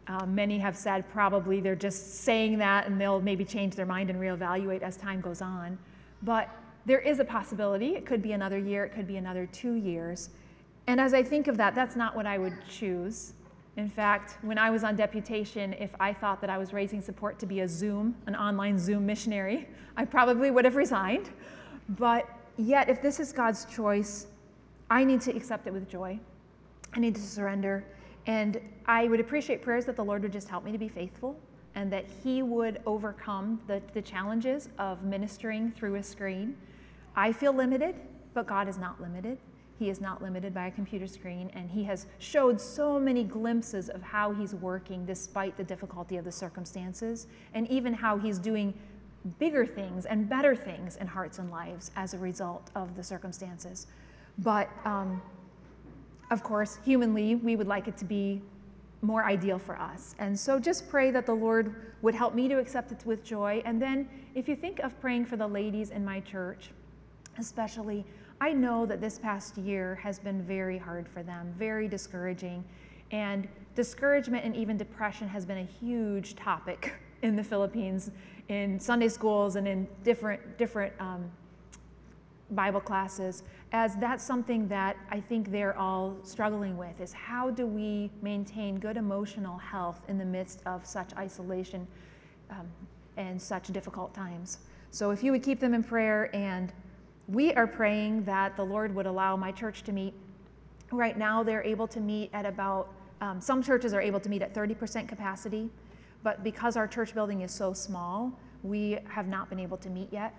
[0.07, 4.09] Uh, many have said probably they're just saying that and they'll maybe change their mind
[4.09, 5.81] and reevaluate as time goes on.
[6.23, 6.49] But
[6.87, 7.95] there is a possibility.
[7.95, 10.31] It could be another year, it could be another two years.
[10.87, 13.35] And as I think of that, that's not what I would choose.
[13.77, 17.39] In fact, when I was on deputation, if I thought that I was raising support
[17.39, 21.31] to be a Zoom, an online Zoom missionary, I probably would have resigned.
[21.91, 24.27] But yet, if this is God's choice,
[24.91, 26.19] I need to accept it with joy.
[26.93, 27.85] I need to surrender.
[28.27, 31.39] And I would appreciate prayers that the Lord would just help me to be faithful
[31.75, 36.57] and that He would overcome the, the challenges of ministering through a screen.
[37.17, 37.97] I feel limited,
[38.35, 39.39] but God is not limited.
[39.79, 43.89] He is not limited by a computer screen, and He has showed so many glimpses
[43.89, 48.75] of how He's working despite the difficulty of the circumstances, and even how He's doing
[49.39, 53.87] bigger things and better things in hearts and lives as a result of the circumstances.
[54.39, 55.23] But um,
[56.31, 58.43] of course, humanly, we would like it to be
[59.03, 60.15] more ideal for us.
[60.19, 63.63] And so just pray that the Lord would help me to accept it with joy.
[63.65, 66.71] And then if you think of praying for the ladies in my church,
[67.39, 68.05] especially,
[68.41, 72.65] I know that this past year has been very hard for them, very discouraging.
[73.11, 78.11] And discouragement and even depression has been a huge topic in the Philippines,
[78.49, 81.31] in Sunday schools and in different, different um,
[82.53, 87.67] Bible classes, as that's something that I think they're all struggling with is how do
[87.67, 91.87] we maintain good emotional health in the midst of such isolation
[92.51, 92.67] um,
[93.17, 94.59] and such difficult times.
[94.91, 96.73] So if you would keep them in prayer and
[97.31, 100.15] we are praying that the Lord would allow my church to meet.
[100.91, 104.43] Right now, they're able to meet at about, um, some churches are able to meet
[104.43, 105.71] at 30% capacity,
[106.25, 108.33] but because our church building is so small,
[108.65, 110.35] we have not been able to meet yet.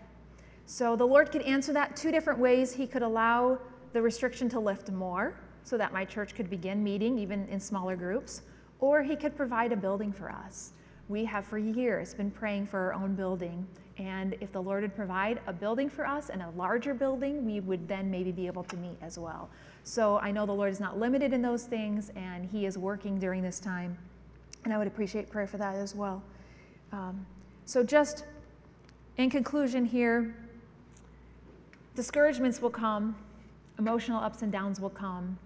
[0.66, 2.74] So the Lord could answer that two different ways.
[2.74, 3.60] He could allow
[3.94, 7.96] the restriction to lift more so that my church could begin meeting even in smaller
[7.96, 8.42] groups,
[8.80, 10.74] or He could provide a building for us.
[11.08, 13.66] We have for years been praying for our own building
[14.02, 17.60] and if the Lord would provide a building for us and a larger building, we
[17.60, 19.48] would then maybe be able to meet as well.
[19.84, 23.20] So I know the Lord is not limited in those things, and He is working
[23.20, 23.96] during this time.
[24.64, 26.24] And I would appreciate prayer for that as well.
[26.92, 27.28] Um,
[27.66, 28.26] so, just
[29.18, 30.36] in conclusion, here,
[31.96, 33.16] discouragements will come,
[33.78, 35.38] emotional ups and downs will come,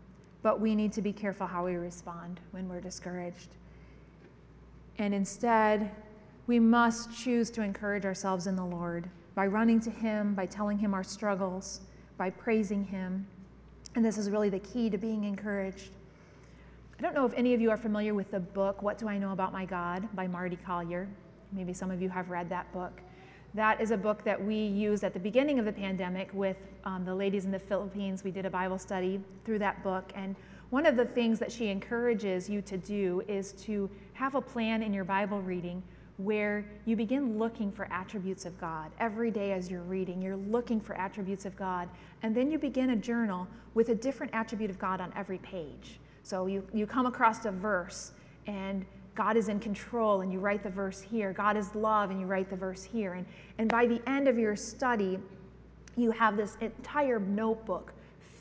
[0.43, 3.49] but we need to be careful how we respond when we're discouraged.
[4.97, 5.91] And instead,
[6.47, 10.77] we must choose to encourage ourselves in the Lord by running to Him, by telling
[10.77, 11.81] Him our struggles,
[12.17, 13.25] by praising Him.
[13.95, 15.89] And this is really the key to being encouraged.
[16.97, 19.17] I don't know if any of you are familiar with the book, What Do I
[19.17, 21.07] Know About My God by Marty Collier.
[21.51, 23.01] Maybe some of you have read that book.
[23.53, 27.05] That is a book that we used at the beginning of the pandemic with um,
[27.05, 28.23] the ladies in the Philippines.
[28.23, 30.11] We did a Bible study through that book.
[30.13, 30.35] And
[30.69, 34.83] one of the things that she encourages you to do is to have a plan
[34.83, 35.81] in your Bible reading
[36.17, 38.91] where you begin looking for attributes of God.
[38.99, 41.89] Every day as you're reading, you're looking for attributes of God.
[42.23, 45.99] And then you begin a journal with a different attribute of God on every page.
[46.23, 48.13] So you, you come across a verse
[48.47, 51.33] and God is in control and you write the verse here.
[51.33, 53.13] God is love and you write the verse here.
[53.13, 53.25] And,
[53.57, 55.19] and by the end of your study,
[55.97, 57.93] you have this entire notebook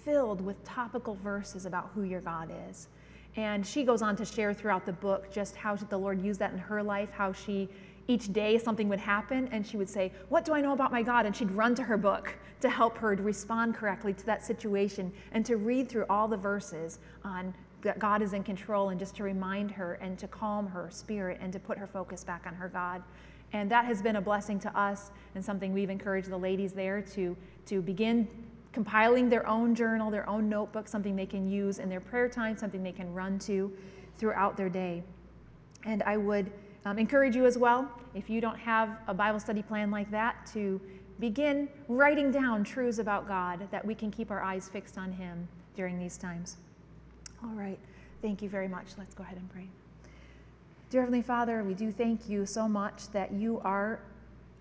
[0.05, 2.89] filled with topical verses about who your God is.
[3.37, 6.53] And she goes on to share throughout the book just how the Lord used that
[6.53, 7.68] in her life, how she
[8.07, 11.03] each day something would happen and she would say, What do I know about my
[11.03, 11.26] God?
[11.26, 15.12] And she'd run to her book to help her to respond correctly to that situation
[15.32, 19.14] and to read through all the verses on that God is in control and just
[19.16, 22.55] to remind her and to calm her spirit and to put her focus back on
[22.55, 23.03] her God.
[23.53, 27.03] And that has been a blessing to us and something we've encouraged the ladies there
[27.14, 28.26] to, to begin
[28.75, 32.57] compiling their own journal, their own notebook, something they can use in their prayer time,
[32.59, 33.72] something they can run to
[34.18, 35.03] throughout their day.
[35.85, 36.51] And I would
[36.85, 40.45] um, encourage you as well, if you don't have a Bible study plan like that,
[40.53, 40.81] to
[41.20, 45.47] begin writing down truths about God that we can keep our eyes fixed on Him
[45.77, 46.57] during these times.
[47.45, 47.79] All right.
[48.22, 48.89] Thank you very much.
[48.99, 49.68] Let's go ahead and pray.
[50.91, 54.01] Dear Heavenly Father, we do thank you so much that you are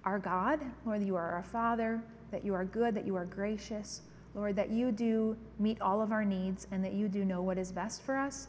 [0.06, 2.02] our God, Lord, you are our Father,
[2.34, 4.02] that you are good, that you are gracious,
[4.36, 7.58] Lord, that you do meet all of our needs and that you do know what
[7.58, 8.48] is best for us.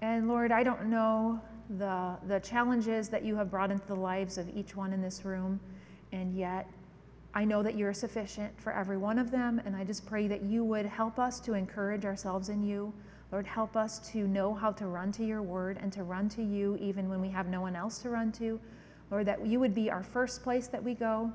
[0.00, 1.40] And Lord, I don't know
[1.78, 5.24] the, the challenges that you have brought into the lives of each one in this
[5.24, 5.58] room,
[6.12, 6.68] and yet
[7.32, 10.42] I know that you're sufficient for every one of them, and I just pray that
[10.42, 12.92] you would help us to encourage ourselves in you.
[13.32, 16.42] Lord, help us to know how to run to your word and to run to
[16.42, 18.60] you even when we have no one else to run to.
[19.10, 21.32] Lord, that you would be our first place that we go,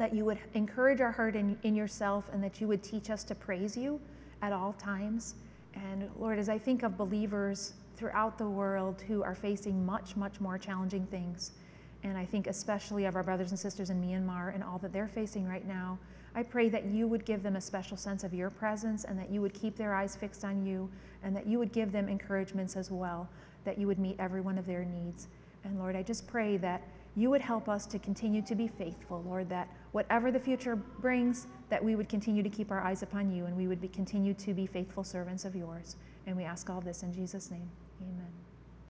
[0.00, 3.22] that you would encourage our heart in, in yourself, and that you would teach us
[3.22, 4.00] to praise you
[4.40, 5.34] at all times.
[5.74, 10.40] And Lord, as I think of believers throughout the world who are facing much, much
[10.40, 11.52] more challenging things,
[12.02, 15.06] and I think especially of our brothers and sisters in Myanmar and all that they're
[15.06, 15.98] facing right now,
[16.34, 19.28] I pray that you would give them a special sense of your presence and that
[19.28, 20.88] you would keep their eyes fixed on you
[21.22, 23.28] and that you would give them encouragements as well,
[23.66, 25.28] that you would meet every one of their needs.
[25.64, 26.80] And Lord, I just pray that
[27.16, 31.46] you would help us to continue to be faithful, Lord, that whatever the future brings,
[31.68, 34.34] that we would continue to keep our eyes upon you and we would be, continue
[34.34, 35.96] to be faithful servants of yours.
[36.26, 37.70] And we ask all this in Jesus' name.
[38.02, 38.49] Amen.